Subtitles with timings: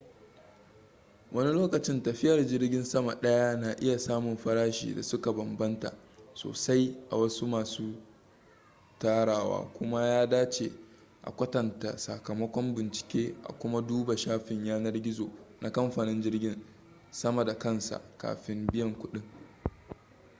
[1.31, 5.93] wani lokacin tafiyar jirgin sama ɗaya na iya samun farashi da suka bambanta
[6.33, 7.83] sosai a wasu masu
[8.99, 10.71] tarawa kuma ya dace
[11.23, 15.29] a kwatanta sakamakon bincike a kuma duba shafin yanar gizo
[15.61, 16.63] na kamfanin jirgin
[17.11, 19.21] sama da kansa kafin biyan kuɗi